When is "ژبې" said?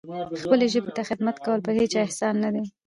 0.73-0.91